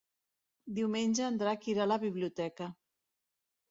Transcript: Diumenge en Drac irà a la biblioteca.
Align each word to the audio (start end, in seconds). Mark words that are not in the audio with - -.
Diumenge 0.79 1.27
en 1.27 1.39
Drac 1.43 1.71
irà 1.77 1.87
a 1.87 1.91
la 1.95 2.01
biblioteca. 2.09 2.75